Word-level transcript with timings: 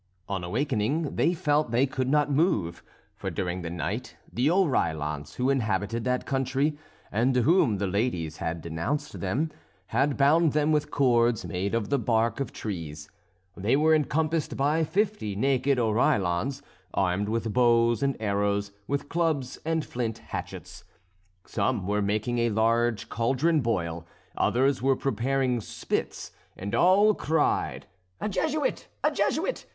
On 0.27 0.43
awaking 0.43 1.15
they 1.15 1.35
felt 1.35 1.67
that 1.69 1.73
they 1.77 1.85
could 1.85 2.09
not 2.09 2.31
move; 2.31 2.81
for 3.15 3.29
during 3.29 3.61
the 3.61 3.69
night 3.69 4.15
the 4.33 4.47
Oreillons, 4.49 5.35
who 5.35 5.51
inhabited 5.51 6.05
that 6.05 6.25
country, 6.25 6.75
and 7.11 7.35
to 7.35 7.43
whom 7.43 7.77
the 7.77 7.85
ladies 7.85 8.37
had 8.37 8.61
denounced 8.63 9.19
them, 9.19 9.51
had 9.93 10.17
bound 10.17 10.53
them 10.53 10.71
with 10.71 10.89
cords 10.89 11.45
made 11.45 11.75
of 11.75 11.91
the 11.91 11.99
bark 11.99 12.39
of 12.39 12.51
trees. 12.51 13.11
They 13.55 13.75
were 13.75 13.93
encompassed 13.93 14.57
by 14.57 14.83
fifty 14.85 15.35
naked 15.35 15.77
Oreillons, 15.77 16.63
armed 16.95 17.29
with 17.29 17.53
bows 17.53 18.01
and 18.01 18.17
arrows, 18.19 18.71
with 18.87 19.07
clubs 19.07 19.59
and 19.63 19.85
flint 19.85 20.17
hatchets. 20.17 20.83
Some 21.45 21.85
were 21.85 22.01
making 22.01 22.39
a 22.39 22.49
large 22.49 23.07
cauldron 23.07 23.61
boil, 23.61 24.07
others 24.35 24.81
were 24.81 24.95
preparing 24.95 25.61
spits, 25.61 26.31
and 26.57 26.73
all 26.73 27.13
cried: 27.13 27.85
"A 28.19 28.27
Jesuit! 28.27 28.87
a 29.03 29.11
Jesuit! 29.11 29.67